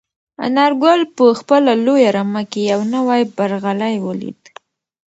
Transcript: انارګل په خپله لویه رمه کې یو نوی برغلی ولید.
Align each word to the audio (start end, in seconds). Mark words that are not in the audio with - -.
انارګل 0.47 1.01
په 1.15 1.25
خپله 1.39 1.71
لویه 1.85 2.09
رمه 2.15 2.43
کې 2.51 2.61
یو 2.71 2.81
نوی 2.93 3.21
برغلی 3.35 3.95
ولید. 4.05 4.41